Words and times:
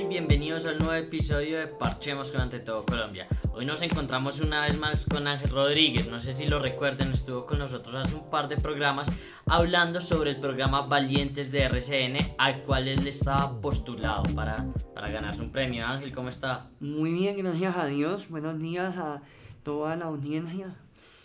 y 0.00 0.04
bienvenidos 0.04 0.64
al 0.64 0.78
nuevo 0.78 0.94
episodio 0.94 1.58
de 1.58 1.66
Parchemos 1.66 2.30
con 2.30 2.40
Ante 2.40 2.58
Todo 2.58 2.86
Colombia. 2.86 3.28
Hoy 3.52 3.66
nos 3.66 3.82
encontramos 3.82 4.40
una 4.40 4.62
vez 4.62 4.78
más 4.78 5.04
con 5.04 5.26
Ángel 5.26 5.50
Rodríguez, 5.50 6.08
no 6.08 6.22
sé 6.22 6.32
si 6.32 6.46
lo 6.46 6.58
recuerden, 6.58 7.12
estuvo 7.12 7.44
con 7.44 7.58
nosotros 7.58 7.94
hace 7.96 8.14
un 8.14 8.30
par 8.30 8.48
de 8.48 8.56
programas 8.56 9.08
hablando 9.46 10.00
sobre 10.00 10.30
el 10.30 10.40
programa 10.40 10.82
Valientes 10.82 11.52
de 11.52 11.64
RCN 11.64 12.16
al 12.38 12.62
cual 12.62 12.88
él 12.88 13.06
estaba 13.06 13.60
postulado 13.60 14.22
para, 14.34 14.64
para 14.94 15.10
ganarse 15.10 15.42
un 15.42 15.52
premio. 15.52 15.86
Ángel, 15.86 16.12
¿cómo 16.12 16.30
está? 16.30 16.70
Muy 16.80 17.12
bien, 17.12 17.36
gracias 17.36 17.76
a 17.76 17.84
Dios. 17.84 18.26
Buenos 18.30 18.58
días 18.58 18.96
a 18.96 19.20
toda 19.64 19.96
la 19.96 20.06
audiencia 20.06 20.74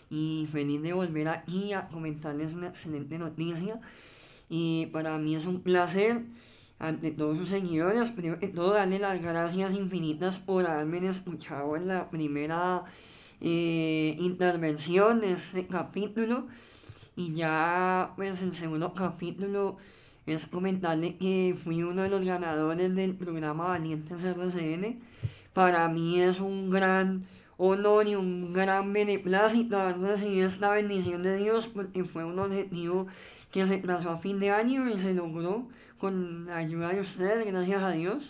y 0.09 0.49
feliz 0.51 0.81
de 0.81 0.91
volver 0.91 1.29
aquí 1.29 1.71
a 1.71 1.87
comentarles 1.87 2.53
una 2.53 2.67
excelente 2.67 3.17
noticia. 3.19 3.79
Y 4.49 4.87
para 4.87 5.17
mí 5.17 5.33
es 5.33 5.45
un 5.45 5.61
placer 5.61 6.23
ante 6.79 7.11
todos 7.11 7.37
sus 7.37 7.49
seguidores, 7.49 8.11
primero 8.11 8.39
que 8.39 8.47
todo 8.47 8.73
darle 8.73 8.99
las 8.99 9.21
gracias 9.21 9.73
infinitas 9.73 10.39
por 10.39 10.65
haberme 10.65 11.07
escuchado 11.07 11.75
en 11.75 11.87
la 11.87 12.09
primera 12.09 12.83
eh, 13.41 14.15
intervención 14.19 15.21
de 15.21 15.31
este 15.31 15.67
capítulo. 15.67 16.47
Y 17.15 17.33
ya, 17.33 18.13
pues, 18.17 18.41
el 18.41 18.53
segundo 18.53 18.93
capítulo 18.93 19.77
es 20.25 20.47
comentarle 20.47 21.15
que 21.17 21.55
fui 21.63 21.83
uno 21.83 22.01
de 22.03 22.09
los 22.09 22.25
ganadores 22.25 22.93
del 22.93 23.15
programa 23.15 23.67
Valientes 23.67 24.23
RCN. 24.23 24.99
Para 25.53 25.87
mí 25.87 26.19
es 26.19 26.41
un 26.41 26.69
gran 26.69 27.25
honor 27.57 28.07
y 28.07 28.15
un 28.15 28.51
gran 28.51 28.91
beneplácito 28.91 29.77
haber 29.77 29.99
recibido 29.99 30.45
esta 30.47 30.71
bendición 30.71 31.23
de 31.23 31.37
Dios 31.37 31.67
porque 31.67 32.03
fue 32.03 32.25
un 32.25 32.37
objetivo 32.39 33.07
que 33.51 33.65
se 33.65 33.77
trazó 33.77 34.09
a 34.09 34.17
fin 34.17 34.39
de 34.39 34.51
año 34.51 34.89
y 34.89 34.99
se 34.99 35.13
logró 35.13 35.67
con 35.97 36.45
la 36.45 36.57
ayuda 36.57 36.89
de 36.89 37.01
ustedes, 37.01 37.45
gracias 37.45 37.81
a 37.81 37.91
Dios. 37.91 38.23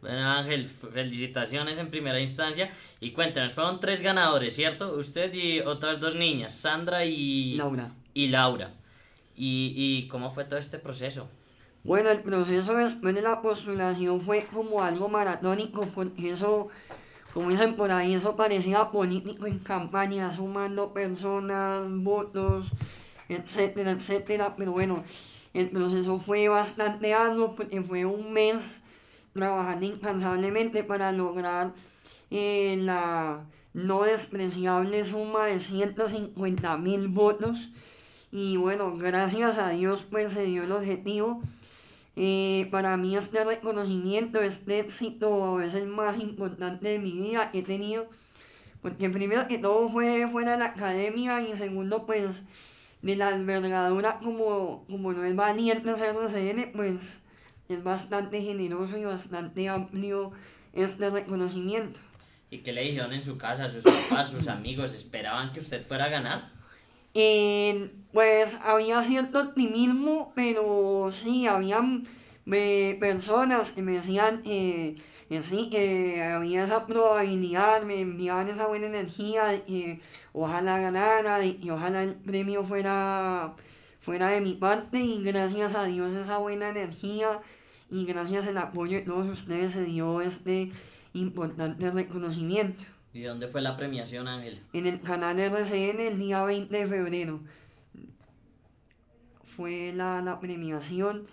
Bueno 0.00 0.30
Ángel, 0.30 0.68
felicitaciones 0.68 1.78
en 1.78 1.90
primera 1.90 2.20
instancia 2.20 2.70
y 3.00 3.10
cuéntenos, 3.10 3.52
fueron 3.52 3.80
tres 3.80 4.00
ganadores, 4.00 4.54
¿cierto? 4.54 4.96
Usted 4.96 5.32
y 5.34 5.60
otras 5.60 5.98
dos 5.98 6.14
niñas, 6.14 6.54
Sandra 6.54 7.04
y 7.04 7.54
Laura. 7.54 7.92
Y 8.14 8.28
Laura. 8.28 8.74
¿Y, 9.36 9.72
y 9.76 10.08
cómo 10.08 10.30
fue 10.30 10.44
todo 10.44 10.58
este 10.58 10.78
proceso? 10.78 11.28
Bueno, 11.84 12.10
el 12.10 12.20
proceso 12.20 12.74
después 12.74 13.14
de 13.14 13.22
la 13.22 13.40
postulación 13.40 14.20
fue 14.20 14.44
como 14.52 14.82
algo 14.82 15.08
maratónico, 15.08 15.86
porque 15.94 16.30
eso, 16.30 16.68
como 17.32 17.50
dicen 17.50 17.76
por 17.76 17.90
ahí, 17.90 18.14
eso 18.14 18.36
parecía 18.36 18.90
político 18.90 19.46
en 19.46 19.58
campaña, 19.60 20.30
sumando 20.30 20.92
personas, 20.92 21.88
votos, 21.88 22.66
etcétera, 23.28 23.92
etcétera. 23.92 24.54
Pero 24.56 24.72
bueno, 24.72 25.04
el 25.54 25.70
proceso 25.70 26.18
fue 26.18 26.48
bastante 26.48 27.14
arduo 27.14 27.54
porque 27.54 27.82
fue 27.82 28.04
un 28.04 28.32
mes 28.32 28.80
trabajando 29.32 29.86
incansablemente 29.86 30.84
para 30.84 31.12
lograr 31.12 31.72
eh, 32.30 32.76
la 32.80 33.44
no 33.74 34.02
despreciable 34.02 35.04
suma 35.04 35.46
de 35.46 35.60
150 35.60 36.76
mil 36.78 37.08
votos. 37.08 37.70
Y 38.30 38.56
bueno, 38.56 38.94
gracias 38.96 39.58
a 39.58 39.70
Dios 39.70 40.06
pues 40.10 40.32
se 40.32 40.44
dio 40.44 40.64
el 40.64 40.72
objetivo. 40.72 41.42
Eh, 42.16 42.66
para 42.72 42.96
mí 42.96 43.16
este 43.16 43.44
reconocimiento, 43.44 44.40
este 44.40 44.80
éxito 44.80 45.60
es 45.60 45.74
el 45.76 45.86
más 45.86 46.18
importante 46.18 46.88
de 46.88 46.98
mi 46.98 47.12
vida 47.12 47.50
que 47.50 47.60
he 47.60 47.62
tenido. 47.62 48.08
Porque 48.82 49.08
primero 49.08 49.46
que 49.48 49.58
todo 49.58 49.88
fue 49.88 50.28
fuera 50.30 50.52
de 50.52 50.58
la 50.58 50.66
academia 50.66 51.40
y 51.40 51.56
segundo 51.56 52.06
pues 52.06 52.42
de 53.02 53.16
la 53.16 53.30
envergadura 53.30 54.18
como, 54.18 54.84
como 54.88 55.12
no 55.12 55.24
es 55.24 55.36
valiente 55.36 55.90
RCN, 55.90 56.72
pues 56.72 57.20
es 57.68 57.84
bastante 57.84 58.42
generoso 58.42 58.96
y 58.96 59.04
bastante 59.04 59.68
amplio 59.68 60.32
este 60.72 61.10
reconocimiento. 61.10 62.00
¿Y 62.50 62.58
qué 62.58 62.72
le 62.72 62.82
dijeron 62.82 63.12
en 63.12 63.22
su 63.22 63.36
casa, 63.36 63.68
sus 63.68 63.84
papás, 63.84 64.30
sus 64.30 64.48
amigos? 64.48 64.94
¿Esperaban 64.94 65.52
que 65.52 65.60
usted 65.60 65.84
fuera 65.84 66.06
a 66.06 66.08
ganar? 66.08 66.50
Eh, 67.14 67.90
pues 68.12 68.58
había 68.64 69.02
cierto 69.02 69.40
optimismo, 69.40 70.32
pero 70.34 71.10
sí, 71.12 71.46
habían 71.46 72.08
eh, 72.50 72.96
personas 73.00 73.72
que 73.72 73.82
me 73.82 73.92
decían 73.92 74.42
eh, 74.46 74.94
que 75.28 75.42
sí, 75.42 75.68
que 75.70 76.22
había 76.22 76.64
esa 76.64 76.86
probabilidad, 76.86 77.82
me 77.82 78.00
enviaban 78.00 78.48
esa 78.48 78.66
buena 78.66 78.86
energía 78.86 79.46
de 79.46 79.62
que 79.62 80.00
ojalá 80.32 80.78
ganara 80.78 81.44
y 81.44 81.68
ojalá 81.70 82.02
el 82.02 82.14
premio 82.14 82.64
fuera, 82.64 83.54
fuera 84.00 84.28
de 84.28 84.40
mi 84.40 84.54
parte 84.54 85.00
y 85.00 85.22
gracias 85.22 85.74
a 85.74 85.84
Dios 85.84 86.12
esa 86.12 86.38
buena 86.38 86.70
energía 86.70 87.40
y 87.90 88.06
gracias 88.06 88.48
al 88.48 88.58
apoyo 88.58 88.98
de 88.98 89.04
todos 89.04 89.28
ustedes 89.28 89.72
se 89.72 89.84
dio 89.84 90.22
este 90.22 90.72
importante 91.12 91.90
reconocimiento. 91.90 92.84
¿Y 93.12 93.22
dónde 93.22 93.48
fue 93.48 93.60
la 93.60 93.76
premiación, 93.76 94.28
Ángel? 94.28 94.62
En 94.72 94.86
el 94.86 95.00
canal 95.00 95.38
RCN 95.38 96.00
el 96.00 96.18
día 96.18 96.44
20 96.44 96.74
de 96.76 96.86
febrero. 96.86 97.40
Fue 99.44 99.92
la, 99.94 100.22
la 100.22 100.38
premiación. 100.40 101.26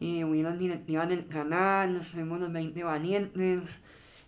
Eh, 0.00 0.24
hubieron 0.24 0.58
directivas 0.58 1.08
del 1.08 1.26
canal, 1.26 2.00
fuimos 2.02 2.40
los 2.40 2.52
20 2.52 2.82
valientes. 2.84 3.80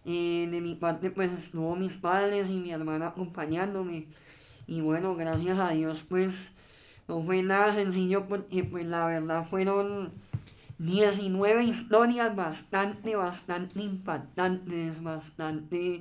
Eh, 0.05 0.49
de 0.51 0.61
mi 0.63 0.75
parte 0.77 1.11
pues 1.11 1.31
estuvo 1.33 1.77
mis 1.77 1.93
padres 1.95 2.49
y 2.49 2.57
mi 2.57 2.73
hermana 2.73 3.09
acompañándome. 3.09 4.07
Y 4.67 4.81
bueno, 4.81 5.15
gracias 5.15 5.59
a 5.59 5.71
Dios 5.71 6.05
pues 6.09 6.53
no 7.09 7.23
fue 7.23 7.43
nada 7.43 7.73
sencillo 7.73 8.27
porque 8.27 8.65
pues 8.65 8.87
la 8.87 9.07
verdad 9.07 9.47
fueron 9.49 10.13
19 10.79 11.65
historias 11.65 12.35
bastante, 12.35 13.15
bastante 13.15 13.83
impactantes, 13.83 15.03
bastante 15.03 16.01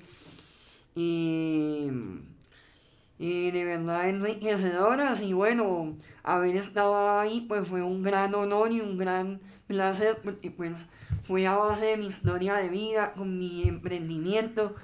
y, 0.96 1.88
y 3.18 3.52
de 3.52 3.66
verdad 3.66 4.08
enriquecedoras 4.08 5.22
y 5.22 5.34
bueno, 5.34 5.98
haber 6.24 6.56
estado 6.56 7.20
ahí 7.20 7.42
pues 7.42 7.68
fue 7.68 7.84
un 7.84 8.04
gran 8.04 8.34
honor 8.36 8.72
y 8.72 8.80
un 8.80 8.98
gran 8.98 9.42
placer 9.70 10.18
porque 10.24 10.50
pues 10.50 10.76
fue 11.24 11.46
a 11.46 11.56
base 11.56 11.86
de 11.86 11.98
mi 11.98 12.08
historia 12.08 12.56
de 12.56 12.70
vida, 12.70 13.14
con 13.14 13.38
mi 13.38 13.68
emprendimiento, 13.68 14.76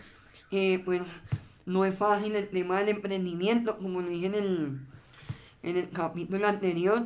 eh, 0.51 0.79
pues 0.85 1.23
no 1.65 1.85
es 1.85 1.95
fácil 1.95 2.35
el 2.35 2.47
tema 2.49 2.77
del 2.77 2.89
emprendimiento, 2.89 3.77
como 3.77 4.01
lo 4.01 4.07
dije 4.07 4.27
en 4.27 4.35
el, 4.35 4.79
en 5.63 5.77
el 5.77 5.89
capítulo 5.89 6.47
anterior, 6.47 7.03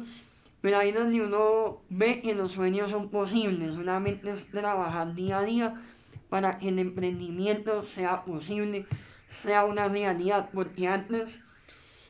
pero 0.59 0.78
ahí 0.78 0.91
donde 0.91 1.22
uno 1.22 1.81
ve 1.90 2.22
que 2.22 2.35
los 2.35 2.51
sueños 2.51 2.91
son 2.91 3.09
posibles, 3.09 3.72
solamente 3.73 4.29
es 4.29 4.51
trabajar 4.51 5.16
día 5.16 5.40
a 5.40 5.44
día 5.44 5.81
para 6.28 6.57
que 6.57 6.67
el 6.67 6.79
emprendimiento 6.79 7.84
sea 7.84 8.25
posible, 8.25 8.88
sea 9.29 9.63
una 9.63 9.88
realidad, 9.88 10.50
porque 10.53 10.90
antes 10.90 11.40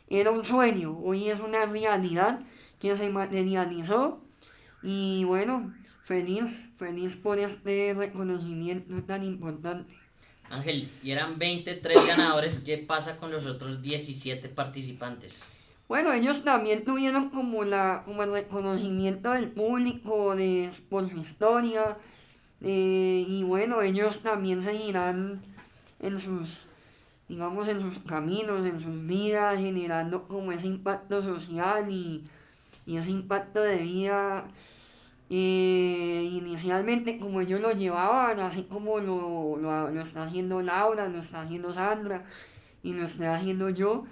era 0.10 0.32
un 0.32 0.44
sueño, 0.44 0.98
hoy 0.98 1.30
es 1.30 1.40
una 1.40 1.68
realidad 1.68 2.40
que 2.80 2.96
se 2.96 3.12
materializó 3.12 4.24
y 4.82 5.24
bueno, 5.26 5.74
feliz, 6.04 6.70
feliz 6.78 7.16
por 7.16 7.40
este 7.40 7.94
reconocimiento 7.94 9.04
tan 9.04 9.24
importante. 9.24 9.94
Ángel, 10.50 10.90
y 11.04 11.12
eran 11.12 11.38
23 11.38 12.08
ganadores, 12.08 12.60
¿qué 12.60 12.78
pasa 12.78 13.18
con 13.18 13.32
los 13.32 13.46
otros 13.46 13.82
17 13.82 14.50
participantes? 14.50 15.44
Bueno, 15.88 16.12
ellos 16.14 16.44
también 16.44 16.84
tuvieron 16.84 17.30
como, 17.30 17.64
la, 17.64 18.04
como 18.06 18.24
el 18.24 18.32
reconocimiento 18.32 19.32
del 19.32 19.50
público 19.50 20.36
de, 20.36 20.72
por 20.90 21.10
su 21.10 21.18
historia, 21.18 21.98
eh, 22.62 23.26
y 23.28 23.44
bueno, 23.44 23.82
ellos 23.82 24.22
también 24.22 24.62
seguirán 24.64 25.42
en 26.00 26.20
sus, 26.20 26.60
digamos, 27.28 27.68
en 27.68 27.82
sus 27.82 28.00
caminos, 28.00 28.66
en 28.66 28.82
sus 28.82 29.06
vidas, 29.06 29.58
generando 29.60 30.28
como 30.28 30.52
ese 30.52 30.68
impacto 30.68 31.22
social 31.22 31.90
y, 31.90 32.24
y 32.86 32.98
ese 32.98 33.12
impacto 33.12 33.62
de 33.62 33.78
vida. 33.78 34.46
Eh, 35.32 36.28
inicialmente 36.32 37.20
como 37.20 37.42
ellos 37.42 37.62
lo 37.62 37.72
llevaban, 37.72 38.40
así 38.40 38.64
como 38.64 39.00
lo, 39.00 39.58
lo, 39.58 40.02
está 40.02 40.24
haciendo 40.24 40.62
Laura, 40.62 41.08
lo 41.08 41.20
está 41.20 41.42
haciendo 41.42 41.72
Sandra 41.72 42.26
y 42.82 42.94
lo 42.94 43.06
está 43.06 43.36
haciendo 43.36 43.70
yo. 43.70 44.06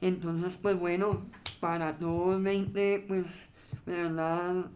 Entonces, 0.00 0.58
pues 0.60 0.78
bueno, 0.78 1.26
para 1.60 1.98
todos 1.98 2.42
20, 2.42 3.04
pues 3.06 3.50
de 3.84 3.92
verdad 3.92 4.66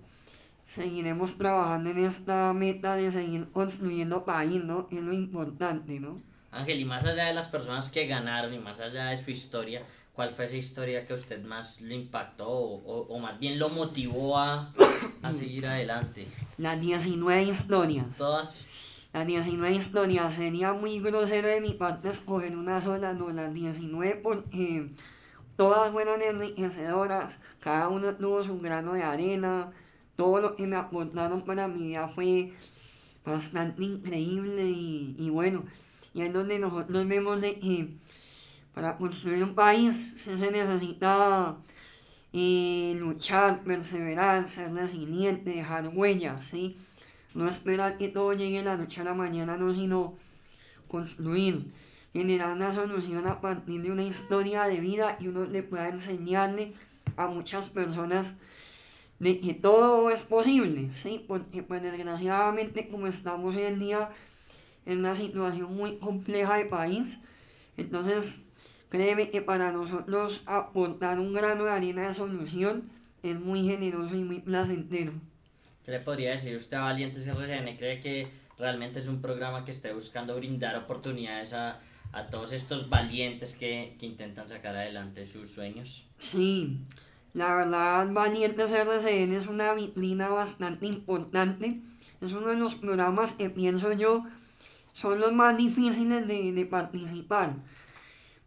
seguiremos 0.66 1.36
trabajando 1.36 1.90
en 1.90 2.04
esta 2.04 2.52
meta 2.52 2.96
de 2.96 3.10
seguir 3.10 3.50
construyendo 3.50 4.24
país, 4.24 4.62
¿no? 4.62 4.86
Es 4.90 5.00
lo 5.00 5.12
importante, 5.12 5.98
¿no? 5.98 6.20
Ángel, 6.52 6.80
y 6.80 6.84
más 6.84 7.04
allá 7.06 7.26
de 7.26 7.34
las 7.34 7.48
personas 7.48 7.90
que 7.90 8.06
ganaron 8.06 8.52
y 8.52 8.58
más 8.58 8.80
allá 8.80 9.06
de 9.06 9.16
su 9.16 9.30
historia, 9.30 9.84
¿cuál 10.12 10.30
fue 10.30 10.44
esa 10.44 10.56
historia 10.56 11.06
que 11.06 11.12
a 11.12 11.16
usted 11.16 11.42
más 11.44 11.80
le 11.80 11.94
impactó 11.94 12.48
o, 12.48 13.06
o, 13.08 13.18
más 13.18 13.38
bien 13.38 13.58
lo 13.58 13.68
motivó 13.68 14.38
a, 14.38 14.72
a, 15.22 15.32
seguir 15.32 15.66
adelante? 15.66 16.26
Las 16.58 16.80
19 16.80 17.42
historias. 17.44 18.16
Todas. 18.16 18.64
Las 19.12 19.26
19 19.26 19.74
historias. 19.74 20.34
Sería 20.34 20.72
muy 20.72 21.00
grosero 21.00 21.48
de 21.48 21.60
mi 21.60 21.74
parte 21.74 22.08
escoger 22.08 22.56
una 22.56 22.80
sola, 22.80 23.12
no, 23.12 23.30
las 23.30 23.52
19 23.52 24.20
porque 24.22 24.88
todas 25.56 25.92
fueron 25.92 26.22
enriquecedoras, 26.22 27.36
cada 27.60 27.88
uno 27.88 28.14
tuvo 28.14 28.42
su 28.42 28.58
grano 28.58 28.94
de 28.94 29.02
arena, 29.02 29.70
todo 30.16 30.40
lo 30.40 30.56
que 30.56 30.66
me 30.66 30.76
aportaron 30.76 31.42
para 31.42 31.68
mi 31.68 31.88
vida 31.88 32.08
fue 32.08 32.54
bastante 33.26 33.82
increíble 33.84 34.64
y, 34.70 35.14
y 35.18 35.28
bueno, 35.28 35.64
y 36.14 36.22
es 36.22 36.32
donde 36.32 36.58
nosotros 36.58 37.06
vemos 37.06 37.40
de 37.42 37.60
que 37.60 37.88
para 38.80 38.96
construir 38.96 39.44
un 39.44 39.54
país 39.54 40.14
se 40.16 40.50
necesita 40.50 41.54
eh, 42.32 42.96
luchar, 42.98 43.62
perseverar, 43.62 44.48
ser 44.48 44.72
resiliente, 44.72 45.50
dejar 45.50 45.88
huellas, 45.88 46.46
¿sí? 46.46 46.78
No 47.34 47.46
esperar 47.46 47.98
que 47.98 48.08
todo 48.08 48.32
llegue 48.32 48.62
la 48.62 48.78
noche 48.78 49.02
a 49.02 49.04
la 49.04 49.12
mañana, 49.12 49.58
no, 49.58 49.74
sino 49.74 50.14
construir, 50.88 51.66
generar 52.14 52.56
una 52.56 52.72
solución 52.72 53.26
a 53.26 53.42
partir 53.42 53.82
de 53.82 53.90
una 53.90 54.02
historia 54.02 54.64
de 54.64 54.80
vida 54.80 55.18
y 55.20 55.28
uno 55.28 55.44
le 55.44 55.62
pueda 55.62 55.90
enseñarle 55.90 56.72
a 57.18 57.26
muchas 57.26 57.68
personas 57.68 58.32
de 59.18 59.40
que 59.40 59.52
todo 59.52 60.08
es 60.08 60.22
posible, 60.22 60.90
¿sí? 60.94 61.22
Porque 61.28 61.62
pues 61.62 61.82
desgraciadamente 61.82 62.88
como 62.88 63.08
estamos 63.08 63.54
hoy 63.54 63.64
en 63.64 63.78
día 63.78 64.08
en 64.86 65.00
una 65.00 65.14
situación 65.14 65.76
muy 65.76 65.98
compleja 65.98 66.56
de 66.56 66.64
país, 66.64 67.18
entonces 67.76 68.40
créeme 68.90 69.30
que 69.30 69.40
para 69.40 69.72
nosotros 69.72 70.42
aportar 70.44 71.18
un 71.18 71.32
grano 71.32 71.64
de 71.64 71.70
harina 71.70 72.08
de 72.08 72.14
solución 72.14 72.90
es 73.22 73.40
muy 73.40 73.64
generoso 73.64 74.14
y 74.14 74.24
muy 74.24 74.40
placentero. 74.40 75.12
¿Qué 75.84 75.92
le 75.92 76.00
podría 76.00 76.32
decir 76.32 76.54
usted 76.56 76.76
a 76.76 76.82
Valientes 76.82 77.26
RCN? 77.26 77.76
¿Cree 77.76 78.00
que 78.00 78.28
realmente 78.58 78.98
es 78.98 79.06
un 79.06 79.22
programa 79.22 79.64
que 79.64 79.70
esté 79.70 79.92
buscando 79.92 80.36
brindar 80.36 80.76
oportunidades 80.76 81.54
a, 81.54 81.80
a 82.12 82.26
todos 82.26 82.52
estos 82.52 82.90
valientes 82.90 83.56
que, 83.56 83.96
que 83.98 84.06
intentan 84.06 84.48
sacar 84.48 84.76
adelante 84.76 85.24
sus 85.24 85.50
sueños? 85.50 86.08
Sí, 86.18 86.80
la 87.32 87.54
verdad, 87.54 88.12
Valientes 88.12 88.70
RCN 88.70 89.34
es 89.34 89.46
una 89.46 89.72
vitrina 89.74 90.28
bastante 90.28 90.86
importante. 90.86 91.80
Es 92.20 92.32
uno 92.32 92.48
de 92.48 92.56
los 92.56 92.74
programas 92.74 93.32
que 93.32 93.48
pienso 93.48 93.92
yo 93.92 94.24
son 94.92 95.20
los 95.20 95.32
más 95.32 95.56
difíciles 95.56 96.26
de, 96.26 96.52
de 96.52 96.66
participar. 96.66 97.54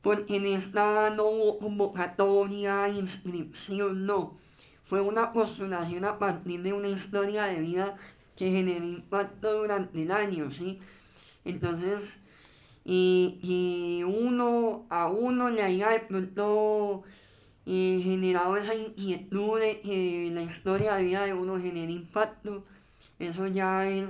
Porque 0.03 0.35
en 0.35 0.45
esta 0.45 1.09
no 1.09 1.23
hubo 1.25 1.57
convocatoria, 1.59 2.89
inscripción, 2.89 4.05
no. 4.05 4.37
Fue 4.83 5.01
una 5.01 5.33
postulación 5.33 6.05
a 6.05 6.19
partir 6.19 6.61
de 6.61 6.73
una 6.73 6.89
historia 6.89 7.45
de 7.45 7.61
vida 7.61 7.97
que 8.35 8.51
generó 8.51 8.85
impacto 8.85 9.59
durante 9.59 10.03
el 10.03 10.11
año, 10.11 10.51
¿sí? 10.51 10.79
Entonces, 11.45 12.19
y, 12.85 14.03
uno 14.05 14.85
a 14.89 15.07
uno 15.07 15.49
le 15.49 15.63
haya 15.63 15.89
de 15.89 16.01
pronto 16.01 17.03
eh, 17.65 18.01
generado 18.03 18.57
esa 18.57 18.75
inquietud 18.75 19.59
de 19.59 19.79
que 19.81 20.31
la 20.33 20.43
historia 20.43 20.95
de 20.95 21.03
vida 21.05 21.25
de 21.25 21.33
uno 21.33 21.59
genere 21.59 21.93
impacto, 21.93 22.65
eso 23.19 23.47
ya 23.47 23.87
es 23.87 24.09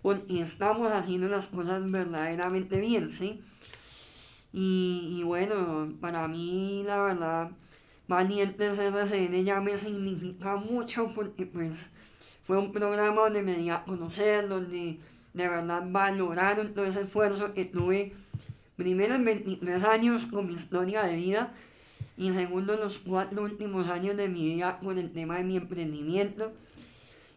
porque 0.00 0.40
estamos 0.40 0.90
haciendo 0.92 1.28
las 1.28 1.46
cosas 1.46 1.90
verdaderamente 1.90 2.78
bien, 2.80 3.10
¿sí? 3.10 3.42
Y, 4.56 5.20
bueno, 5.24 5.92
para 6.00 6.28
mí 6.28 6.84
la 6.86 7.00
verdad, 7.02 7.50
Valientes 8.06 8.78
RCN 8.78 9.44
ya 9.44 9.60
me 9.60 9.76
significa 9.76 10.54
mucho 10.54 11.12
porque 11.12 11.44
pues 11.44 11.90
fue 12.44 12.58
un 12.58 12.70
programa 12.70 13.22
donde 13.22 13.42
me 13.42 13.56
di 13.56 13.70
a 13.70 13.82
conocer, 13.82 14.48
donde 14.48 15.00
de 15.32 15.48
verdad 15.48 15.82
valoraron 15.88 16.72
todo 16.72 16.84
ese 16.84 17.00
esfuerzo 17.02 17.52
que 17.52 17.64
tuve, 17.64 18.12
primero 18.76 19.16
en 19.16 19.24
23 19.24 19.82
años 19.82 20.22
con 20.30 20.46
mi 20.46 20.54
historia 20.54 21.02
de 21.02 21.16
vida 21.16 21.52
y 22.16 22.32
segundo 22.32 22.76
los 22.76 22.98
cuatro 22.98 23.42
últimos 23.42 23.88
años 23.88 24.16
de 24.16 24.28
mi 24.28 24.54
vida 24.54 24.78
con 24.78 24.98
el 24.98 25.10
tema 25.10 25.38
de 25.38 25.42
mi 25.42 25.56
emprendimiento. 25.56 26.52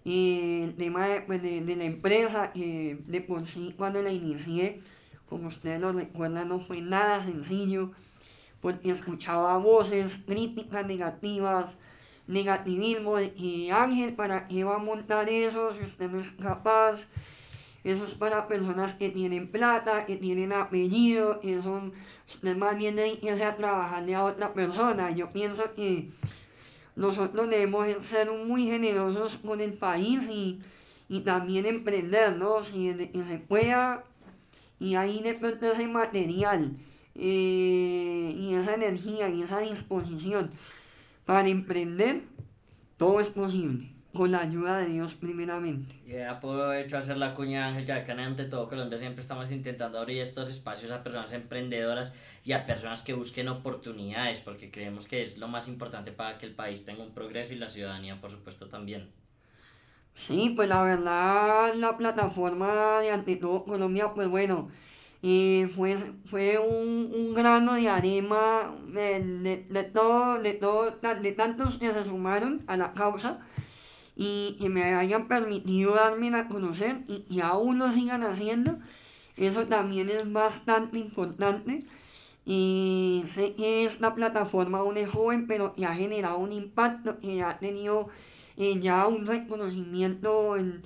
Y 0.05 0.61
el 0.65 0.75
tema 0.75 1.07
de, 1.07 1.21
pues, 1.21 1.41
de, 1.41 1.61
de 1.61 1.75
la 1.75 1.83
empresa, 1.85 2.53
que 2.53 2.99
de 3.07 3.21
por 3.21 3.47
sí 3.47 3.73
cuando 3.75 4.01
la 4.03 4.11
inicié, 4.11 4.81
como 5.29 5.47
ustedes 5.47 5.79
lo 5.79 5.91
recuerdan, 5.91 6.49
no 6.49 6.59
fue 6.59 6.81
nada 6.81 7.21
sencillo, 7.21 7.91
porque 8.61 8.91
escuchaba 8.91 9.57
voces, 9.57 10.19
críticas 10.25 10.85
negativas, 10.85 11.75
negativismo 12.27 13.17
de 13.17 13.71
Ángel, 13.71 14.13
¿para 14.13 14.47
qué 14.47 14.63
va 14.63 14.75
a 14.75 14.79
montar 14.79 15.29
eso 15.29 15.73
si 15.73 15.85
usted 15.85 16.09
no 16.09 16.19
es 16.19 16.31
capaz? 16.31 17.07
Eso 17.83 18.03
es 18.03 18.13
para 18.15 18.47
personas 18.47 18.95
que 18.95 19.09
tienen 19.09 19.47
plata, 19.49 20.05
que 20.05 20.17
tienen 20.17 20.51
apellido, 20.51 21.39
que 21.39 21.61
son, 21.61 21.93
usted 22.27 22.55
más 22.57 22.77
bien 22.77 22.97
debe 22.97 23.17
irse 23.21 23.45
a 23.45 23.55
trabajarle 23.55 24.15
a 24.15 24.25
otra 24.25 24.53
persona. 24.53 25.11
Yo 25.11 25.31
pienso 25.31 25.73
que 25.73 26.09
nosotros 26.97 27.49
debemos 27.49 27.87
ser 28.05 28.29
muy 28.29 28.65
generosos 28.65 29.37
con 29.45 29.61
el 29.61 29.73
país 29.73 30.23
y, 30.29 30.59
y 31.07 31.21
también 31.21 31.65
emprender, 31.65 32.35
¿no? 32.35 32.61
Si 32.61 32.93
se 32.93 33.37
pueda 33.37 34.03
y 34.79 34.95
ahí 34.95 35.21
de 35.21 35.33
pronto 35.33 35.71
ese 35.71 35.87
material 35.87 36.77
eh, 37.15 38.33
y 38.35 38.53
esa 38.53 38.75
energía 38.75 39.29
y 39.29 39.41
esa 39.41 39.59
disposición 39.59 40.51
para 41.25 41.47
emprender, 41.47 42.21
todo 42.97 43.19
es 43.19 43.27
posible 43.27 43.91
con 44.13 44.31
la 44.31 44.39
ayuda 44.39 44.79
de 44.79 44.87
Dios 44.87 45.13
primeramente. 45.13 45.93
Ya 46.05 46.39
hecho 46.75 46.97
hacer 46.97 47.17
la 47.17 47.35
cuña 47.35 47.67
Ángel, 47.67 47.85
ya 47.85 48.03
que 48.03 48.11
ante 48.11 48.45
todo 48.45 48.67
Colombia 48.67 48.97
siempre 48.97 49.21
estamos 49.21 49.51
intentando 49.51 49.99
abrir 49.99 50.19
estos 50.19 50.49
espacios 50.49 50.91
a 50.91 51.03
personas 51.03 51.33
emprendedoras 51.33 52.15
y 52.43 52.53
a 52.53 52.65
personas 52.65 53.03
que 53.03 53.13
busquen 53.13 53.47
oportunidades, 53.47 54.39
porque 54.41 54.71
creemos 54.71 55.05
que 55.05 55.21
es 55.21 55.37
lo 55.37 55.47
más 55.47 55.67
importante 55.67 56.11
para 56.11 56.37
que 56.39 56.47
el 56.47 56.55
país 56.55 56.83
tenga 56.83 57.03
un 57.03 57.13
progreso 57.13 57.53
y 57.53 57.57
la 57.57 57.67
ciudadanía, 57.67 58.19
por 58.19 58.31
supuesto, 58.31 58.67
también. 58.67 59.11
Sí, 60.17 60.51
pues 60.55 60.67
la 60.67 60.81
verdad, 60.83 61.75
la 61.75 61.95
plataforma 61.97 62.99
de 63.01 63.11
Ante 63.11 63.35
todo 63.35 63.63
Colombia, 63.65 64.13
pues 64.15 64.27
bueno, 64.27 64.67
eh, 65.21 65.69
fue, 65.75 65.95
fue 66.25 66.57
un, 66.57 67.11
un, 67.13 67.33
grano 67.35 67.73
de 67.75 67.87
arena 67.89 68.71
de, 68.87 69.21
de, 69.23 69.57
de, 69.69 69.83
de, 70.43 71.15
de 71.21 71.31
tantos 71.33 71.77
que 71.77 71.93
se 71.93 72.03
sumaron 72.03 72.63
a 72.67 72.77
la 72.77 72.93
causa 72.93 73.39
y 74.15 74.57
que 74.59 74.69
me 74.69 74.83
hayan 74.95 75.27
permitido 75.27 75.95
darme 75.95 76.35
a 76.35 76.47
conocer 76.47 77.03
y, 77.07 77.25
y 77.29 77.41
aún 77.41 77.79
lo 77.79 77.91
sigan 77.91 78.23
haciendo, 78.23 78.79
eso 79.37 79.67
también 79.67 80.09
es 80.09 80.31
bastante 80.33 80.99
importante. 80.99 81.85
Y 82.45 83.23
sé 83.27 83.55
que 83.55 83.85
esta 83.85 84.15
plataforma 84.15 84.79
aún 84.79 84.97
es 84.97 85.09
joven, 85.09 85.47
pero 85.47 85.75
que 85.75 85.85
ha 85.85 85.95
generado 85.95 86.37
un 86.39 86.53
impacto, 86.53 87.19
que 87.19 87.43
ha 87.43 87.59
tenido 87.59 88.09
eh, 88.57 88.79
ya 88.79 89.07
un 89.07 89.25
reconocimiento 89.25 90.57
en, 90.57 90.81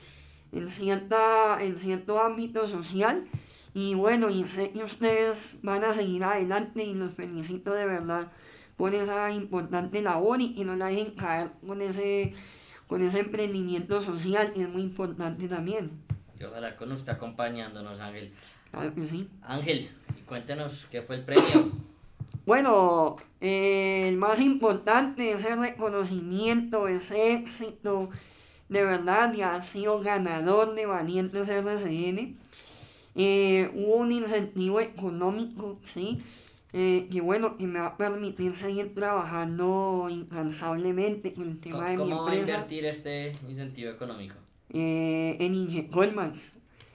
en, 0.51 0.69
cierta, 0.69 1.63
en 1.63 1.77
cierto 1.77 2.21
ámbito 2.21 2.67
social. 2.67 3.25
Y 3.73 3.95
bueno, 3.95 4.29
y 4.29 4.45
sé 4.45 4.71
que 4.71 4.83
ustedes 4.83 5.55
van 5.61 5.83
a 5.83 5.93
seguir 5.93 6.23
adelante 6.23 6.83
y 6.83 6.93
los 6.93 7.13
felicito 7.13 7.73
de 7.73 7.85
verdad 7.85 8.31
por 8.75 8.93
esa 8.93 9.31
importante 9.31 10.01
labor 10.01 10.41
y 10.41 10.53
que 10.53 10.65
no 10.65 10.75
la 10.75 10.87
dejen 10.87 11.11
caer 11.11 11.51
con 11.65 11.81
ese 11.81 12.33
con 12.87 13.01
ese 13.03 13.21
emprendimiento 13.21 14.01
social 14.01 14.51
que 14.51 14.63
es 14.63 14.67
muy 14.67 14.81
importante 14.81 15.47
también. 15.47 15.91
Y 16.37 16.43
ojalá 16.43 16.75
con 16.75 16.91
usted 16.91 17.13
acompañándonos, 17.13 18.01
Ángel. 18.01 18.33
Claro 18.69 18.93
que 18.93 19.07
sí. 19.07 19.29
Ángel, 19.43 19.89
cuéntenos 20.27 20.87
qué 20.91 21.01
fue 21.01 21.15
el 21.15 21.23
premio. 21.23 21.71
Bueno, 22.45 23.17
eh, 23.39 24.05
el 24.07 24.17
más 24.17 24.39
importante, 24.39 25.31
ese 25.31 25.55
reconocimiento, 25.55 26.87
ese 26.87 27.33
éxito, 27.33 28.09
de 28.69 28.83
verdad, 28.83 29.33
ya 29.33 29.55
ha 29.55 29.61
sido 29.61 29.99
ganador 29.99 30.75
de 30.75 30.85
Valientes 30.85 31.47
RCN. 31.49 32.37
Eh, 33.15 33.69
hubo 33.75 33.95
un 33.97 34.11
incentivo 34.11 34.79
económico, 34.79 35.79
¿sí? 35.83 36.23
eh, 36.73 37.09
que 37.11 37.19
bueno, 37.21 37.57
que 37.57 37.67
me 37.67 37.79
va 37.79 37.87
a 37.87 37.97
permitir 37.97 38.55
seguir 38.55 38.93
trabajando 38.95 40.07
incansablemente 40.09 41.33
con 41.33 41.49
el 41.49 41.59
tema 41.59 41.89
de 41.89 41.97
mi 41.97 42.03
empresa. 42.03 42.15
¿Cómo 42.15 42.25
va 42.25 42.31
a 42.31 42.35
invertir 42.35 42.85
este 42.85 43.33
incentivo 43.47 43.91
económico? 43.91 44.35
Eh, 44.69 45.35
en 45.39 45.53
Inge 45.53 45.87
Colmans, 45.87 46.53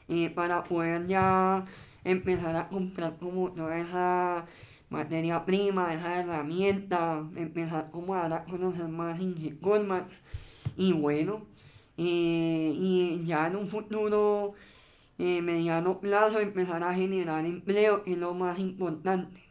eh, 0.08 0.30
para 0.30 0.64
poder 0.64 1.06
ya 1.06 1.66
empezar 2.04 2.56
a 2.56 2.68
comprar 2.68 3.16
como 3.18 3.52
toda 3.52 3.78
esa 3.78 4.46
materia 4.88 5.44
prima, 5.44 5.92
esa 5.94 6.20
herramienta, 6.20 7.28
empezar 7.36 7.90
como 7.90 8.14
a 8.14 8.28
dar 8.28 8.32
a 8.32 8.44
conocer 8.44 8.88
más 8.88 9.20
Inge 9.20 9.58
Colmans 9.58 10.22
y 10.76 10.92
bueno, 10.92 11.46
eh, 11.96 12.72
y 12.74 13.24
ya 13.24 13.46
en 13.46 13.56
un 13.56 13.66
futuro 13.66 14.54
eh, 15.18 15.40
mediano 15.42 16.00
plazo 16.00 16.40
empezar 16.40 16.82
a 16.82 16.94
generar 16.94 17.44
empleo 17.44 18.02
es 18.06 18.16
lo 18.18 18.34
más 18.34 18.58
importante. 18.58 19.42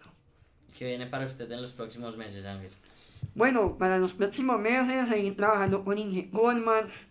¿Qué 0.78 0.88
viene 0.88 1.08
para 1.08 1.26
usted 1.26 1.50
en 1.52 1.62
los 1.62 1.74
próximos 1.74 2.18
meses, 2.18 2.46
Ángel? 2.46 2.72
Bueno, 3.34 3.78
para 3.78 3.98
los 3.98 4.14
próximos 4.14 4.60
meses 4.60 5.10
seguir 5.10 5.36
trabajando 5.36 5.84
con 5.84 5.98
Goldmans 6.32 7.08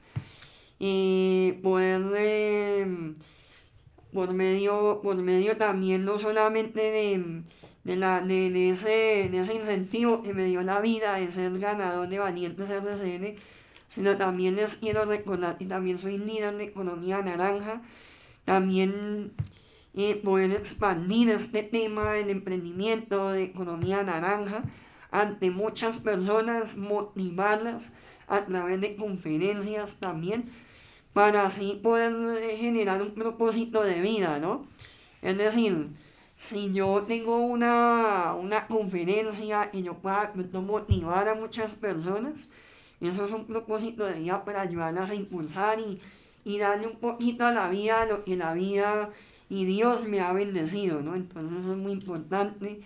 y 0.79 1.53
poder 1.63 2.03
eh, 2.17 3.15
por 4.13 4.33
medio 4.33 5.01
por 5.03 5.17
medio 5.17 5.57
también 5.57 6.05
no 6.05 6.19
solamente 6.19 6.81
de, 6.81 7.43
de, 7.85 7.97
la, 7.97 8.21
de, 8.21 8.51
de, 8.51 8.71
ese, 8.71 9.29
de 9.31 9.39
ese 9.39 9.55
incentivo 9.55 10.23
que 10.23 10.35
me 10.35 10.45
dio 10.47 10.63
la 10.63 10.81
vida 10.81 11.15
de 11.15 11.31
ser 11.31 11.59
ganador 11.59 12.09
de 12.09 12.19
Valientes 12.19 12.71
RCN, 12.71 13.37
sino 13.89 14.17
también 14.17 14.57
les 14.57 14.77
quiero 14.77 15.05
recordar 15.05 15.59
que 15.59 15.67
también 15.67 15.99
soy 15.99 16.19
líder 16.19 16.57
de 16.57 16.65
Economía 16.65 17.23
Naranja, 17.23 17.83
también 18.45 19.33
eh, 19.97 20.17
poder 20.17 20.51
expandir 20.51 21.31
este 21.31 21.63
tema 21.63 22.13
del 22.13 22.31
emprendimiento, 22.31 23.31
de 23.31 23.45
economía 23.45 24.03
naranja, 24.03 24.65
ante 25.13 25.51
muchas 25.51 25.99
personas, 25.99 26.77
motivarlas 26.77 27.93
a 28.27 28.45
través 28.45 28.81
de 28.81 28.97
conferencias 28.97 29.95
también, 30.01 30.47
para 31.13 31.47
así 31.47 31.79
poder 31.81 32.13
generar 32.57 33.01
un 33.03 33.15
propósito 33.15 33.85
de 33.85 34.01
vida, 34.01 34.41
¿no? 34.41 34.67
Es 35.23 35.39
decir, 35.39 35.91
si 36.37 36.73
yo 36.73 37.05
tengo 37.07 37.39
una, 37.39 38.35
una 38.35 38.67
conferencia 38.67 39.71
y 39.73 39.83
yo 39.83 39.95
pueda 39.95 40.33
motivar 40.61 41.29
a 41.29 41.35
muchas 41.35 41.75
personas, 41.75 42.35
eso 43.01 43.27
es 43.27 43.33
un 43.33 43.47
propósito 43.47 44.05
de 44.05 44.21
vida 44.21 44.45
para 44.45 44.63
ayudarlas 44.63 45.11
a 45.11 45.15
impulsar 45.15 45.79
y, 45.79 46.01
y 46.45 46.59
darle 46.59 46.87
un 46.87 46.97
poquito 46.97 47.45
a 47.45 47.53
la 47.53 47.69
vida 47.69 48.07
lo 48.07 48.25
que 48.25 48.37
la 48.37 48.55
vida 48.55 49.11
y 49.49 49.65
Dios 49.65 50.07
me 50.07 50.21
ha 50.21 50.33
bendecido, 50.33 51.01
¿no? 51.01 51.15
Entonces 51.15 51.61
eso 51.61 51.73
es 51.73 51.79
muy 51.79 51.93
importante. 51.93 52.81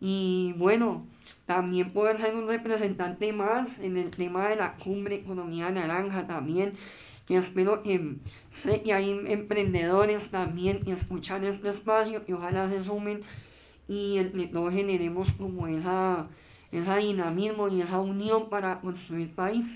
Y 0.00 0.54
bueno, 0.58 1.06
también 1.46 1.92
poder 1.92 2.18
ser 2.20 2.34
un 2.34 2.48
representante 2.48 3.32
más 3.32 3.78
en 3.78 3.96
el 3.96 4.10
tema 4.10 4.48
de 4.48 4.56
la 4.56 4.76
cumbre 4.76 5.16
Economía 5.16 5.70
Naranja 5.70 6.26
también, 6.26 6.74
que 7.26 7.36
espero 7.36 7.82
que 7.82 8.16
sé 8.52 8.82
que 8.82 8.92
hay 8.92 9.10
emprendedores 9.10 10.30
también 10.30 10.82
que 10.82 10.92
escuchan 10.92 11.44
este 11.44 11.68
espacio 11.68 12.22
y 12.26 12.32
ojalá 12.32 12.68
se 12.68 12.82
sumen 12.84 13.22
y 13.88 14.18
entre 14.18 14.46
todos 14.46 14.72
generemos 14.72 15.32
como 15.32 15.66
esa, 15.66 16.28
esa 16.72 16.96
dinamismo 16.96 17.68
y 17.68 17.82
esa 17.82 17.98
unión 17.98 18.48
para 18.48 18.80
construir 18.80 19.34
país. 19.34 19.66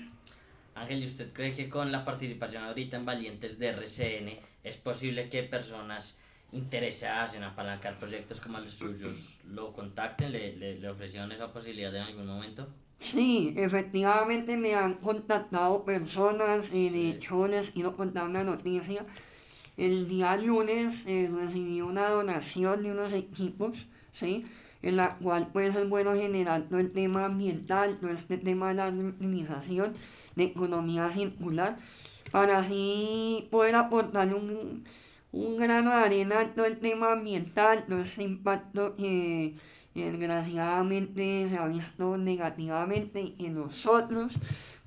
Ángel, 0.75 1.03
¿y 1.03 1.05
usted 1.05 1.31
cree 1.33 1.51
que 1.51 1.69
con 1.69 1.91
la 1.91 2.05
participación 2.05 2.63
ahorita 2.63 2.97
en 2.97 3.05
Valientes 3.05 3.59
de 3.59 3.67
RCN 3.67 4.39
es 4.63 4.77
posible 4.77 5.29
que 5.29 5.43
personas 5.43 6.17
interesadas 6.53 7.35
en 7.35 7.43
apalancar 7.43 7.97
proyectos 7.97 8.39
como 8.41 8.59
los 8.59 8.71
suyos 8.71 9.35
lo 9.49 9.73
contacten, 9.73 10.31
le, 10.31 10.55
le, 10.55 10.79
le 10.79 10.89
ofrecieron 10.89 11.31
esa 11.31 11.51
posibilidad 11.51 11.93
en 11.95 12.03
algún 12.03 12.27
momento? 12.27 12.67
Sí, 13.01 13.53
efectivamente 13.57 14.55
me 14.57 14.75
han 14.75 14.93
contactado 14.93 15.83
personas, 15.83 16.69
eh, 16.71 16.91
de 16.91 17.09
hecho 17.09 17.47
les 17.47 17.71
quiero 17.71 17.97
contar 17.97 18.25
una 18.29 18.43
noticia. 18.43 19.05
El 19.75 20.07
día 20.07 20.37
lunes 20.37 21.03
eh, 21.07 21.29
recibí 21.33 21.81
una 21.81 22.09
donación 22.09 22.83
de 22.83 22.91
unos 22.91 23.11
equipos, 23.13 23.87
¿sí? 24.11 24.45
en 24.83 24.97
la 24.97 25.17
cual 25.17 25.49
pues 25.51 25.75
es 25.75 25.89
bueno 25.89 26.13
generar 26.13 26.63
todo 26.69 26.79
el 26.79 26.91
tema 26.91 27.25
ambiental, 27.25 27.97
todo 27.99 28.11
este 28.11 28.37
tema 28.37 28.69
de 28.69 28.75
la 28.75 28.89
optimización 28.89 29.93
de 30.35 30.43
economía 30.45 31.09
circular, 31.09 31.79
para 32.31 32.59
así 32.59 33.47
poder 33.51 33.75
aportar 33.75 34.33
un, 34.35 34.85
un 35.31 35.57
grano 35.57 35.89
de 35.91 35.97
arena 35.97 36.41
en 36.41 36.53
todo 36.53 36.65
el 36.65 36.79
tema 36.79 37.13
ambiental, 37.13 37.85
todo 37.87 37.99
ese 38.01 38.23
impacto 38.23 38.95
que 38.95 39.55
desgraciadamente 39.95 41.47
se 41.49 41.57
ha 41.57 41.67
visto 41.67 42.17
negativamente 42.17 43.33
en 43.39 43.55
nosotros, 43.55 44.33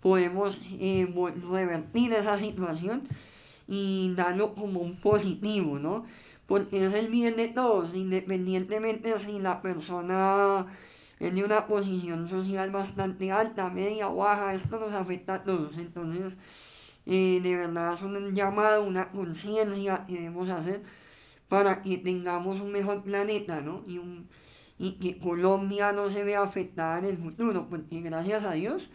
podemos 0.00 0.60
eh, 0.80 1.12
revertir 1.50 2.12
esa 2.12 2.38
situación 2.38 3.08
y 3.66 4.14
darlo 4.14 4.54
como 4.54 4.80
un 4.80 4.96
positivo, 4.96 5.78
¿no? 5.78 6.04
Porque 6.46 6.84
es 6.84 6.94
el 6.94 7.08
bien 7.08 7.36
de 7.36 7.48
todos, 7.48 7.94
independientemente 7.94 9.18
si 9.18 9.38
la 9.38 9.62
persona 9.62 10.66
de 11.18 11.44
una 11.44 11.66
posición 11.66 12.28
social 12.28 12.70
bastante 12.70 13.32
alta, 13.32 13.70
media 13.70 14.08
o 14.08 14.16
baja, 14.16 14.54
esto 14.54 14.78
nos 14.78 14.92
afecta 14.92 15.34
a 15.34 15.42
todos. 15.44 15.76
Entonces, 15.78 16.36
eh, 17.06 17.40
de 17.42 17.56
verdad 17.56 17.94
es 17.94 18.02
un 18.02 18.34
llamado, 18.34 18.84
una 18.84 19.10
conciencia 19.10 20.04
que 20.06 20.14
debemos 20.14 20.48
hacer 20.50 20.82
para 21.48 21.82
que 21.82 21.98
tengamos 21.98 22.60
un 22.60 22.72
mejor 22.72 23.02
planeta, 23.02 23.60
¿no? 23.60 23.84
Y 23.86 23.98
un, 23.98 24.28
y 24.78 24.92
que 24.92 25.18
Colombia 25.18 25.92
no 25.92 26.10
se 26.10 26.24
vea 26.24 26.42
afectada 26.42 26.98
en 26.98 27.04
el 27.06 27.16
futuro, 27.16 27.68
porque 27.68 28.00
gracias 28.00 28.44
a 28.44 28.52
Dios 28.52 28.88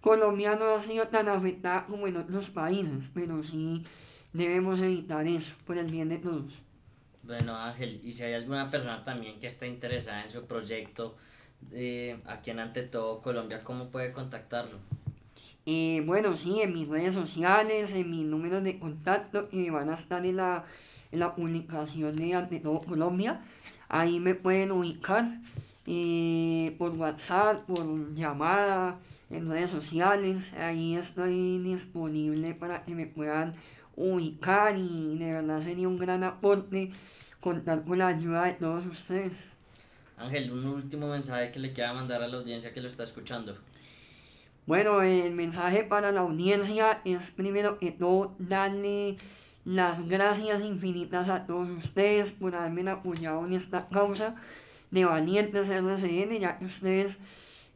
Colombia 0.00 0.54
no 0.56 0.74
ha 0.74 0.80
sido 0.80 1.08
tan 1.08 1.28
afectada 1.28 1.86
como 1.86 2.06
en 2.06 2.16
otros 2.16 2.48
países, 2.50 3.10
pero 3.12 3.42
sí 3.42 3.84
debemos 4.32 4.78
evitar 4.80 5.26
eso 5.26 5.52
por 5.66 5.76
el 5.76 5.86
bien 5.86 6.08
de 6.08 6.18
todos. 6.18 6.52
Bueno 7.24 7.56
Ángel, 7.56 8.00
y 8.02 8.12
si 8.12 8.22
hay 8.22 8.34
alguna 8.34 8.70
persona 8.70 9.04
también 9.04 9.38
que 9.40 9.48
está 9.48 9.66
interesada 9.66 10.24
en 10.24 10.30
su 10.30 10.46
proyecto 10.46 11.16
eh, 11.72 12.20
aquí 12.26 12.50
en 12.50 12.60
Ante 12.60 12.82
Todo 12.82 13.20
Colombia, 13.20 13.58
¿cómo 13.62 13.90
puede 13.90 14.12
contactarlo? 14.12 14.78
Eh, 15.66 16.02
bueno, 16.06 16.34
sí, 16.36 16.62
en 16.62 16.72
mis 16.72 16.88
redes 16.88 17.12
sociales, 17.14 17.92
en 17.92 18.10
mis 18.10 18.24
números 18.24 18.64
de 18.64 18.78
contacto, 18.78 19.48
que 19.48 19.70
van 19.70 19.90
a 19.90 19.94
estar 19.96 20.24
en 20.24 20.36
la, 20.36 20.64
en 21.12 21.18
la 21.18 21.34
publicación 21.34 22.16
de 22.16 22.34
Ante 22.34 22.60
Todo 22.60 22.80
Colombia. 22.80 23.42
Ahí 23.88 24.20
me 24.20 24.34
pueden 24.34 24.72
ubicar 24.72 25.24
eh, 25.86 26.74
por 26.78 26.92
WhatsApp, 26.92 27.64
por 27.66 28.14
llamada, 28.14 28.98
en 29.30 29.50
redes 29.50 29.70
sociales. 29.70 30.52
Ahí 30.54 30.96
estoy 30.96 31.58
disponible 31.58 32.54
para 32.54 32.84
que 32.84 32.94
me 32.94 33.06
puedan 33.06 33.54
ubicar 33.96 34.76
y 34.76 35.18
de 35.18 35.32
verdad 35.32 35.62
sería 35.62 35.88
un 35.88 35.98
gran 35.98 36.22
aporte 36.22 36.92
contar 37.40 37.84
con 37.84 37.98
la 37.98 38.08
ayuda 38.08 38.44
de 38.44 38.52
todos 38.52 38.86
ustedes. 38.86 39.50
Ángel, 40.16 40.52
un 40.52 40.66
último 40.66 41.08
mensaje 41.08 41.50
que 41.50 41.58
le 41.58 41.72
quiera 41.72 41.92
mandar 41.92 42.22
a 42.22 42.28
la 42.28 42.36
audiencia 42.38 42.72
que 42.74 42.80
lo 42.80 42.88
está 42.88 43.04
escuchando. 43.04 43.56
Bueno, 44.66 45.00
el 45.00 45.32
mensaje 45.32 45.84
para 45.84 46.12
la 46.12 46.20
audiencia 46.20 47.00
es 47.04 47.30
primero 47.30 47.78
que 47.78 47.90
todo 47.90 48.34
darle 48.38 49.16
las 49.68 50.08
gracias 50.08 50.62
infinitas 50.62 51.28
a 51.28 51.44
todos 51.44 51.68
ustedes 51.68 52.32
por 52.32 52.54
haberme 52.54 52.90
apoyado 52.90 53.44
en 53.44 53.52
esta 53.52 53.86
causa 53.90 54.34
de 54.90 55.04
Valientes 55.04 55.68
RCN, 55.68 56.38
ya 56.38 56.58
que 56.58 56.64
ustedes 56.64 57.18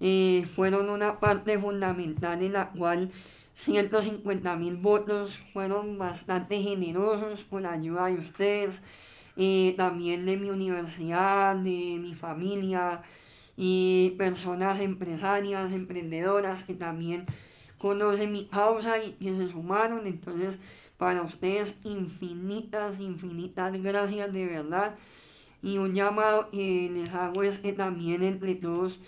eh, 0.01 0.47
fueron 0.55 0.89
una 0.89 1.21
parte 1.21 1.59
fundamental 1.59 2.41
en 2.41 2.55
la 2.55 2.71
cual 2.71 3.11
150 3.57 4.57
mil 4.57 4.77
votos 4.77 5.37
fueron 5.53 5.99
bastante 5.99 6.63
generosos 6.63 7.45
con 7.51 7.65
la 7.65 7.73
ayuda 7.73 8.07
de 8.07 8.15
ustedes, 8.15 8.81
eh, 9.37 9.75
también 9.77 10.25
de 10.25 10.39
mi 10.39 10.49
universidad, 10.49 11.57
de 11.57 11.99
mi 12.01 12.15
familia 12.15 13.03
y 13.55 14.15
personas 14.17 14.81
empresarias, 14.81 15.73
emprendedoras 15.73 16.65
que 16.65 16.73
también 16.73 17.27
conocen 17.77 18.33
mi 18.33 18.47
causa 18.47 18.97
y 19.05 19.13
que 19.21 19.37
se 19.37 19.51
sumaron. 19.51 20.07
Entonces, 20.07 20.59
para 21.03 21.23
ustedes 21.23 21.75
infinitas, 21.83 23.01
infinitas 23.01 23.73
gracias 23.83 24.33
de 24.33 24.47
verdad. 24.47 24.95
Y 25.61 25.79
un 25.79 25.95
llamado 25.95 26.49
que 26.53 26.89
les 26.95 27.13
hago 27.13 27.43
es 27.43 27.59
que 27.59 27.73
también 27.73 28.23
entre 28.23 28.55
todos 28.55 29.01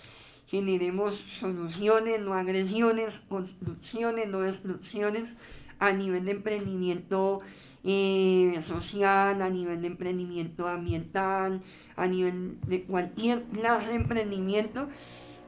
generemos 0.45 1.23
soluciones, 1.39 2.19
no 2.19 2.33
agresiones, 2.33 3.21
construcciones, 3.29 4.27
no 4.27 4.41
destrucciones 4.41 5.35
a 5.79 5.93
nivel 5.93 6.25
de 6.25 6.31
emprendimiento 6.31 7.39
eh, 7.85 8.59
social, 8.67 9.41
a 9.41 9.49
nivel 9.49 9.81
de 9.81 9.87
emprendimiento 9.87 10.67
ambiental, 10.67 11.61
a 11.95 12.07
nivel 12.07 12.59
de 12.67 12.83
cualquier 12.83 13.41
clase 13.43 13.91
de 13.91 13.95
emprendimiento, 13.95 14.89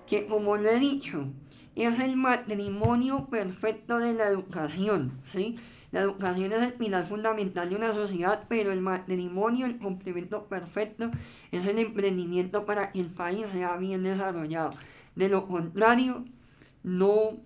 que 0.07 0.27
como 0.27 0.55
lo 0.55 0.69
he 0.69 0.79
dicho, 0.79 1.25
es 1.75 1.99
el 1.99 2.15
matrimonio 2.15 3.27
perfecto 3.29 3.99
de 3.99 4.13
la 4.13 4.29
educación, 4.29 5.11
¿sí? 5.25 5.57
La 5.91 6.01
educación 6.01 6.51
es 6.51 6.61
el 6.61 6.73
pilar 6.73 7.05
fundamental 7.07 7.69
de 7.69 7.75
una 7.75 7.93
sociedad, 7.93 8.43
pero 8.49 8.71
el 8.71 8.81
matrimonio, 8.81 9.65
el 9.65 9.79
complemento 9.79 10.45
perfecto, 10.47 11.11
es 11.51 11.65
el 11.65 11.79
emprendimiento 11.79 12.65
para 12.65 12.91
que 12.91 12.99
el 12.99 13.07
país 13.07 13.47
sea 13.47 13.77
bien 13.77 14.03
desarrollado. 14.03 14.73
De 15.15 15.29
lo 15.29 15.47
contrario, 15.47 16.25
no, 16.83 17.37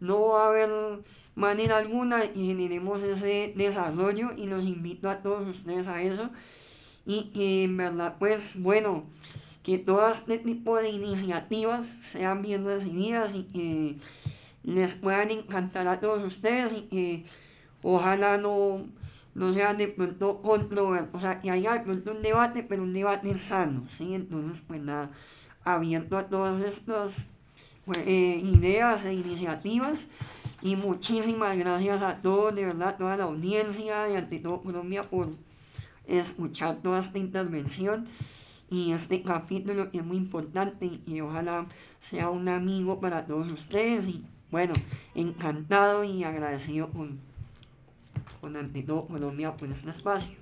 no 0.00 0.28
va 0.28 0.46
a 0.46 0.48
haber 0.48 1.02
manera 1.34 1.76
alguna 1.76 2.24
y 2.24 2.46
generemos 2.46 3.02
ese 3.02 3.52
desarrollo 3.54 4.32
y 4.36 4.46
los 4.46 4.64
invito 4.64 5.10
a 5.10 5.22
todos 5.22 5.46
ustedes 5.46 5.86
a 5.86 6.02
eso. 6.02 6.30
Y 7.04 7.30
que 7.34 7.64
en 7.64 7.76
verdad, 7.76 8.16
pues 8.18 8.60
bueno, 8.60 9.04
que 9.62 9.78
todo 9.78 10.10
este 10.10 10.38
tipo 10.38 10.76
de 10.76 10.88
iniciativas 10.90 11.86
sean 12.02 12.40
bien 12.40 12.64
recibidas 12.64 13.34
y 13.34 13.42
que 13.44 13.96
les 14.62 14.94
puedan 14.94 15.30
encantar 15.30 15.86
a 15.86 16.00
todos 16.00 16.24
ustedes 16.24 16.72
y 16.72 16.82
que 16.82 17.24
ojalá 17.88 18.36
no, 18.36 18.84
no 19.34 19.52
sea 19.52 19.72
de 19.72 19.86
pronto 19.86 20.42
controvertido, 20.42 21.16
o 21.16 21.20
sea, 21.20 21.40
que 21.40 21.52
haya 21.52 21.74
de 21.74 21.80
pronto 21.80 22.10
un 22.10 22.22
debate, 22.22 22.64
pero 22.64 22.82
un 22.82 22.92
debate 22.92 23.38
sano, 23.38 23.86
¿sí? 23.96 24.12
Entonces, 24.12 24.60
pues 24.66 24.80
nada, 24.80 25.10
abierto 25.62 26.18
a 26.18 26.26
todas 26.26 26.60
estas 26.62 27.14
pues, 27.84 27.98
eh, 27.98 28.42
ideas 28.44 29.04
e 29.04 29.14
iniciativas. 29.14 30.08
Y 30.62 30.74
muchísimas 30.74 31.56
gracias 31.56 32.02
a 32.02 32.20
todos, 32.20 32.54
de 32.56 32.64
verdad, 32.64 32.96
toda 32.96 33.16
la 33.16 33.24
audiencia 33.24 34.10
y 34.10 34.16
ante 34.16 34.40
todo 34.40 34.62
Colombia 34.62 35.02
por 35.02 35.28
escuchar 36.08 36.78
toda 36.82 37.00
esta 37.00 37.18
intervención 37.18 38.06
y 38.68 38.92
este 38.92 39.22
capítulo 39.22 39.92
que 39.92 39.98
es 39.98 40.04
muy 40.04 40.16
importante 40.16 41.00
y 41.06 41.20
ojalá 41.20 41.66
sea 42.00 42.30
un 42.30 42.48
amigo 42.48 42.98
para 42.98 43.26
todos 43.26 43.52
ustedes. 43.52 44.08
Y 44.08 44.24
bueno, 44.50 44.72
encantado 45.14 46.02
y 46.02 46.24
agradecido 46.24 46.90
con 46.90 47.20
con 48.52 49.06
Colombia 49.08 49.56
por 49.56 49.68
este. 49.68 50.36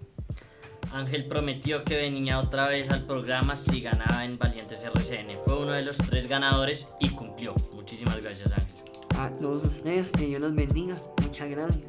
Ángel 0.92 1.26
prometió 1.26 1.82
que 1.84 1.96
venía 1.96 2.38
otra 2.38 2.68
vez 2.68 2.90
al 2.90 3.06
programa 3.06 3.56
si 3.56 3.80
ganaba 3.80 4.24
en 4.24 4.38
Valientes 4.38 4.84
RCN. 4.84 5.38
Fue 5.44 5.58
uno 5.58 5.72
de 5.72 5.82
los 5.82 5.96
tres 5.96 6.28
ganadores 6.28 6.86
y 7.00 7.08
cumplió. 7.10 7.54
Muchísimas 7.72 8.20
gracias, 8.20 8.52
Ángel. 8.52 8.74
A 9.18 9.30
todos 9.30 9.66
ustedes, 9.66 10.10
que 10.10 10.26
Dios 10.26 10.42
los 10.42 10.54
bendiga. 10.54 10.96
Muchas 11.22 11.48
gracias. 11.48 11.84